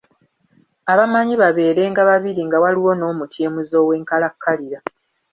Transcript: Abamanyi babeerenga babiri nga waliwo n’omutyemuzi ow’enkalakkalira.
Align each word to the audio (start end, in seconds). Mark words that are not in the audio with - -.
Abamanyi 0.91 1.33
babeerenga 1.41 2.01
babiri 2.09 2.41
nga 2.47 2.57
waliwo 2.63 2.91
n’omutyemuzi 2.95 3.73
ow’enkalakkalira. 3.81 4.79